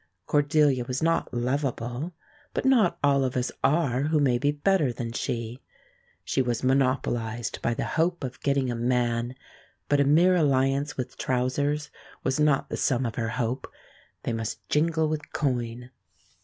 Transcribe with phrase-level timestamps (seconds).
[0.25, 2.15] Cordelia was not lovable,
[2.55, 5.61] but not all of us are who may be better than she.
[6.23, 9.35] She was monopolized by the hope of getting a man;
[9.87, 11.91] but a mere alliance with trousers
[12.23, 13.71] was not the sum of her hope;
[14.23, 15.91] they must jingle with coin.